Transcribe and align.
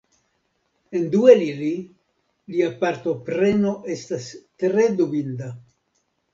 En 0.99 1.03
du 1.15 1.21
el 1.33 1.43
ili, 1.47 1.69
lia 2.55 2.71
partopreno 2.81 3.77
estas 3.99 4.29
tre 4.65 4.91
dubinda. 5.03 5.55